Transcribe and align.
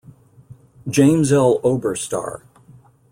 James 0.89 1.31
L. 1.31 1.61
Oberstar. 1.63 2.41